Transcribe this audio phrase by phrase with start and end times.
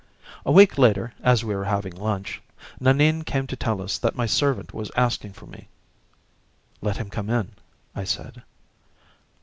[0.47, 2.41] A week later, as we were having lunch,
[2.79, 5.67] Nanine came to tell us that my servant was asking for me.
[6.81, 7.51] "Let him come in,"
[7.95, 8.41] I said.